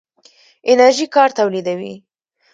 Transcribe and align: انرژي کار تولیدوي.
انرژي 0.71 1.05
کار 1.15 1.29
تولیدوي. 1.37 1.93